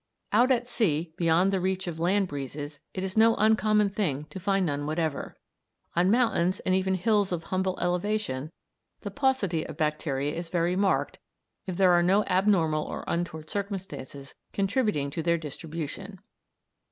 Out 0.33 0.51
at 0.51 0.65
sea, 0.65 1.13
beyond 1.15 1.53
the 1.53 1.59
reach 1.59 1.85
of 1.85 1.99
land 1.99 2.27
breezes, 2.27 2.79
it 2.91 3.03
is 3.03 3.15
no 3.15 3.35
uncommon 3.35 3.91
thing 3.91 4.23
to 4.31 4.39
find 4.39 4.65
none 4.65 4.87
whatever; 4.87 5.37
on 5.95 6.09
mountains 6.09 6.59
and 6.61 6.73
even 6.73 6.95
hills 6.95 7.31
of 7.31 7.43
humble 7.43 7.77
elevation 7.79 8.51
the 9.01 9.11
paucity 9.11 9.63
of 9.63 9.77
bacteria 9.77 10.33
is 10.33 10.49
very 10.49 10.75
marked 10.75 11.19
if 11.67 11.77
there 11.77 11.91
are 11.91 12.01
no 12.01 12.23
abnormal 12.23 12.83
or 12.83 13.03
untoward 13.05 13.51
circumstances 13.51 14.33
contributing 14.53 15.11
to 15.11 15.21
their 15.21 15.37
distribution. 15.37 16.19